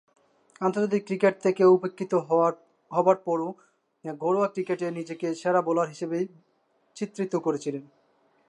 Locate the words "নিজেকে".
4.91-5.27